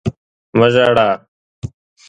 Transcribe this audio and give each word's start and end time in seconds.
مه 0.57 0.67
ژاړه! 0.73 1.07